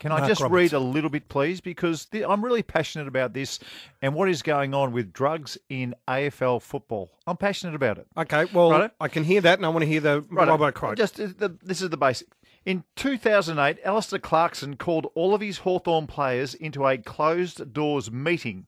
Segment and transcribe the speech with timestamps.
[0.00, 0.56] Can I just Roberts.
[0.56, 1.60] read a little bit, please?
[1.60, 3.58] Because I'm really passionate about this
[4.00, 7.10] and what is going on with drugs in AFL football.
[7.26, 8.06] I'm passionate about it.
[8.16, 8.94] Okay, well, Righto.
[8.98, 10.56] I can hear that, and I want to hear the Righto.
[10.56, 10.96] Robbo quote.
[10.96, 12.28] Just uh, the, this is the basic.
[12.64, 18.66] In 2008, Alastair Clarkson called all of his Hawthorn players into a closed doors meeting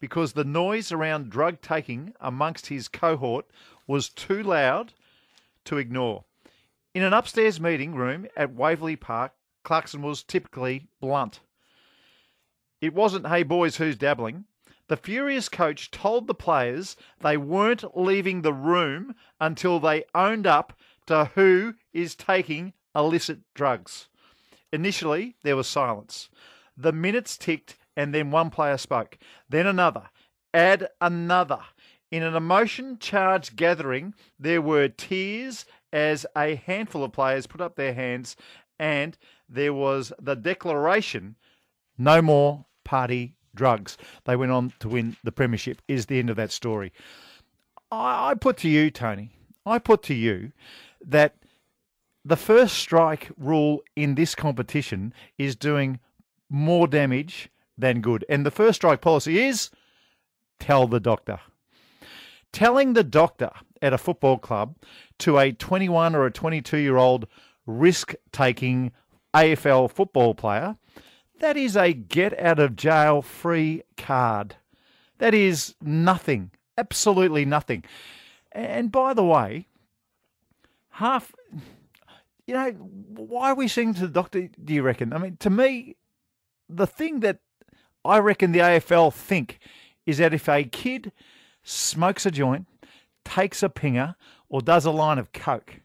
[0.00, 3.46] because the noise around drug taking amongst his cohort
[3.86, 4.92] was too loud
[5.64, 6.24] to ignore.
[6.92, 9.32] In an upstairs meeting room at Waverley Park,
[9.64, 11.40] Clarkson was typically blunt.
[12.80, 14.44] It wasn't, hey boys, who's dabbling?
[14.88, 20.78] The furious coach told the players they weren't leaving the room until they owned up
[21.06, 24.08] to who is taking illicit drugs.
[24.72, 26.28] Initially, there was silence.
[26.76, 29.16] The minutes ticked, and then one player spoke,
[29.48, 30.10] then another,
[30.52, 31.60] add another.
[32.10, 35.64] In an emotion charged gathering, there were tears
[35.94, 38.36] as a handful of players put up their hands,
[38.78, 39.16] and
[39.48, 41.36] there was the declaration
[41.96, 43.96] no more party drugs.
[44.24, 46.92] They went on to win the Premiership, is the end of that story.
[47.92, 49.30] I, put to you, Tony,
[49.64, 50.50] I put to you
[51.06, 51.36] that
[52.24, 56.00] the first strike rule in this competition is doing
[56.50, 58.24] more damage than good.
[58.28, 59.70] And the first strike policy is
[60.58, 61.38] tell the doctor.
[62.54, 63.50] Telling the doctor
[63.82, 64.76] at a football club
[65.18, 67.26] to a 21 or a 22 year old
[67.66, 68.92] risk taking
[69.34, 70.76] AFL football player,
[71.40, 74.54] that is a get out of jail free card.
[75.18, 77.82] That is nothing, absolutely nothing.
[78.52, 79.66] And by the way,
[80.90, 81.34] half,
[82.46, 85.12] you know, why are we saying to the doctor, do you reckon?
[85.12, 85.96] I mean, to me,
[86.68, 87.40] the thing that
[88.04, 89.58] I reckon the AFL think
[90.06, 91.10] is that if a kid
[91.64, 92.66] smokes a joint,
[93.24, 94.14] takes a pinger,
[94.48, 95.80] or does a line of coke,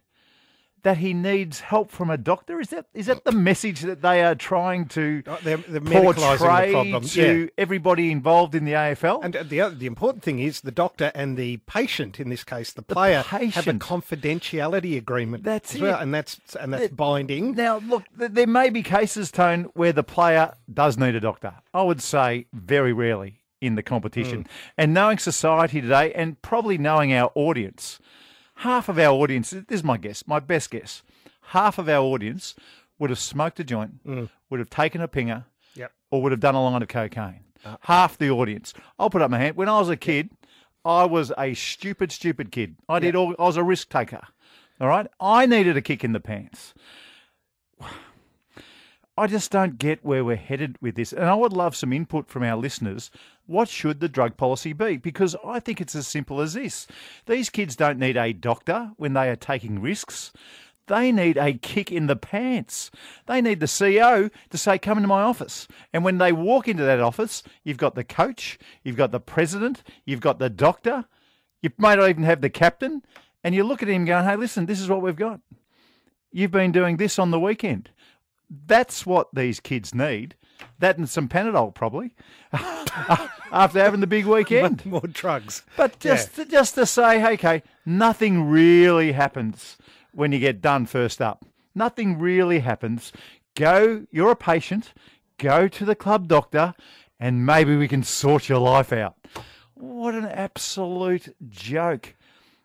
[0.84, 2.60] that he needs help from a doctor.
[2.62, 6.72] Is that is that the message that they are trying to Oh, they're- they're medicalising
[6.72, 7.48] the portray to yeah.
[7.58, 9.20] everybody involved in the AFL?
[9.22, 12.46] And uh, the other, the important thing is the doctor and the patient, in this
[12.46, 15.44] case, the player, have a confidentiality agreement.
[15.44, 16.04] That's as well, it.
[16.04, 17.56] and that's and that's That- binding.
[17.56, 21.56] Now, look, there may be cases, Tone, where the player does need a doctor.
[21.73, 24.43] I would say very rarely in the competition.
[24.43, 24.47] Mm.
[24.77, 27.99] And knowing society today, and probably knowing our audience,
[28.55, 31.03] half of our audience, this is my guess, my best guess,
[31.42, 32.55] half of our audience
[32.97, 34.30] would have smoked a joint, mm.
[34.49, 35.92] would have taken a pinger, Yep.
[36.11, 37.42] or would have done a line of cocaine.
[37.65, 37.77] Uh.
[37.81, 38.73] Half the audience.
[38.97, 39.55] I'll put up my hand.
[39.55, 40.30] When I was a kid,
[40.86, 42.76] I was a stupid, stupid kid.
[42.87, 43.36] I did all.
[43.37, 44.21] I was a risk taker.
[44.80, 45.08] All right.
[45.20, 46.73] I needed a kick in the pants.
[49.20, 51.12] I just don't get where we're headed with this.
[51.12, 53.12] And I would love some input from our listeners.
[53.48, 54.96] What should the drug policy be?
[54.96, 56.88] Because I think it's as simple as this.
[57.26, 60.32] These kids don't need a doctor when they are taking risks.
[60.88, 62.92] They need a kick in the pants.
[63.26, 65.68] They need the CEO to say, Come into my office.
[65.92, 69.84] And when they walk into that office, you've got the coach, you've got the president,
[70.06, 71.04] you've got the doctor,
[71.62, 73.04] you may not even have the captain.
[73.44, 75.42] And you look at him going, Hey, listen, this is what we've got.
[76.32, 77.90] You've been doing this on the weekend.
[78.49, 80.36] That's what these kids need.
[80.80, 82.11] That and some Panadol, probably,
[82.54, 84.86] after having the big weekend.
[84.87, 85.64] More drugs.
[85.77, 89.77] But just just to say, okay, nothing really happens
[90.14, 91.45] when you get done first up.
[91.76, 93.14] Nothing really happens.
[93.55, 94.93] Go, you're a patient.
[95.38, 96.73] Go to the club doctor,
[97.20, 99.15] and maybe we can sort your life out.
[99.76, 102.15] What an absolute joke.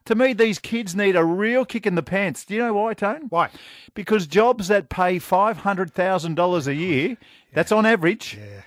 [0.06, 2.44] To me, these kids need a real kick in the pants.
[2.44, 3.26] Do you know why, Tone?
[3.30, 3.48] Why?
[3.94, 8.62] Because jobs that pay $500,000 a year, oh, that's on average, Yeah.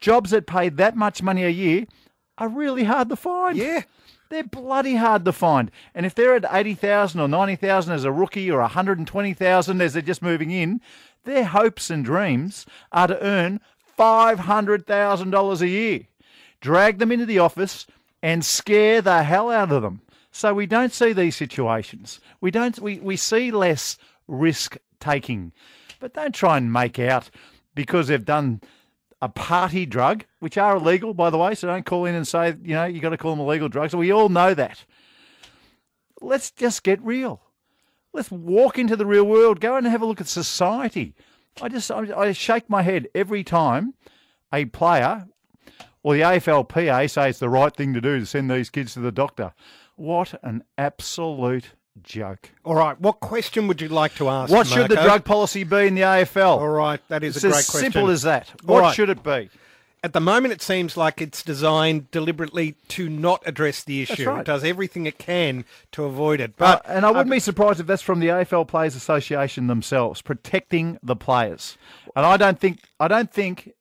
[0.00, 1.84] jobs that pay that much money a year
[2.38, 3.56] are really hard to find.
[3.56, 3.82] Yeah.
[4.28, 5.70] They're bloody hard to find.
[5.94, 10.20] And if they're at 80,000 or 90,000 as a rookie or 120,000 as they're just
[10.20, 10.80] moving in,
[11.22, 13.60] their hopes and dreams are to earn
[13.96, 16.00] $500,000 a year.
[16.60, 17.86] Drag them into the office
[18.20, 20.00] and scare the hell out of them.
[20.36, 22.20] So we don't see these situations.
[22.42, 23.96] We don't we, we see less
[24.28, 25.52] risk taking.
[25.98, 27.30] But don't try and make out
[27.74, 28.60] because they've done
[29.22, 31.54] a party drug, which are illegal, by the way.
[31.54, 33.96] So don't call in and say, you know, you've got to call them illegal drugs.
[33.96, 34.84] We all know that.
[36.20, 37.40] Let's just get real.
[38.12, 39.60] Let's walk into the real world.
[39.60, 41.14] Go and have a look at society.
[41.62, 43.94] I just, I, I shake my head every time
[44.52, 45.28] a player
[46.06, 49.00] or the AFLPA say it's the right thing to do to send these kids to
[49.00, 49.52] the doctor.
[49.96, 51.70] What an absolute
[52.00, 52.50] joke.
[52.64, 53.00] All right.
[53.00, 54.52] What question would you like to ask?
[54.52, 56.60] What should the drug policy be in the AFL?
[56.60, 57.00] All right.
[57.08, 57.90] That is It's a great as question.
[57.92, 58.52] simple as that.
[58.62, 58.94] What right.
[58.94, 59.50] should it be?
[60.04, 64.28] At the moment, it seems like it's designed deliberately to not address the issue.
[64.30, 64.42] right.
[64.42, 66.50] It does everything it can to avoid it.
[66.50, 70.22] Uh, But and I wouldn't be surprised if that's from the AFL Players Association themselves,
[70.22, 71.76] protecting the players.
[72.14, 73.72] And I don't think I don't think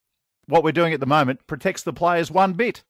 [0.47, 2.83] what we're doing at the moment protects the players one bit.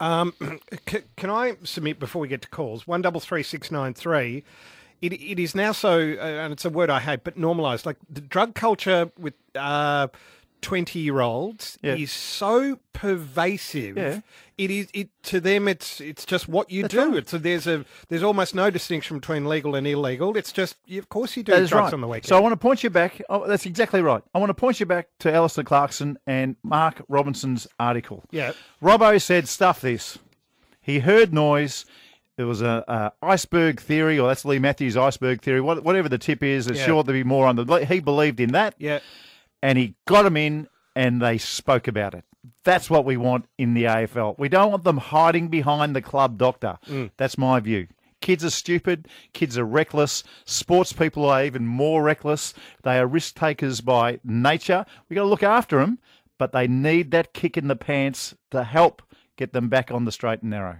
[0.00, 0.34] Um,
[0.88, 2.86] c- can I submit before we get to calls?
[2.86, 4.44] One double three six nine three.
[5.00, 7.86] It it is now so, uh, and it's a word I hate, but normalised.
[7.86, 10.08] Like the drug culture with uh,
[10.64, 11.94] twenty year olds Yeah.
[11.94, 13.96] is so pervasive.
[13.96, 14.20] Yeah.
[14.56, 15.66] It is it to them.
[15.68, 17.08] It's it's just what you That's do.
[17.08, 17.16] right.
[17.18, 20.36] It's a, there's a there's almost no distinction between legal and illegal.
[20.36, 21.92] It's just you- of course you do drugs right.
[21.92, 22.26] on the weekend.
[22.28, 23.20] So I want to point you back.
[23.28, 24.22] Oh, that's exactly right.
[24.34, 28.24] I want to point you back to Alastair Clarkson and Mark Robinson's article.
[28.30, 28.52] yeah.
[28.82, 30.18] Robbo said, "Stuff this."
[30.80, 31.84] He heard noise.
[32.36, 35.60] There was a, a iceberg theory, or that's Leigh Matthews' iceberg theory.
[35.60, 36.86] What, whatever the tip is, it's Yeah.
[36.86, 37.84] sure to be more on the.
[37.88, 38.98] He believed in that, Yeah.
[39.64, 42.22] And he got them in, and they spoke about it.
[42.64, 44.38] That's what we want in the AFL.
[44.38, 46.78] We don't want them hiding behind the club doctor.
[46.86, 47.10] Mm.
[47.16, 47.88] That's my view.
[48.20, 49.08] Kids are stupid.
[49.32, 50.22] Kids are reckless.
[50.44, 52.52] Sports people are even more reckless.
[52.82, 54.84] They are risk takers by nature.
[55.08, 55.98] We've got to look after them,
[56.38, 59.00] but they need that kick in the pants to help
[59.38, 60.76] get them back on the straight and narrow.